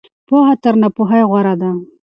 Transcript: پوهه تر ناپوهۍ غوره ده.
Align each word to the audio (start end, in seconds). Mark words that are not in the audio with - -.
پوهه 0.27 0.53
تر 0.63 0.73
ناپوهۍ 0.81 1.23
غوره 1.29 1.55
ده. 1.61 1.71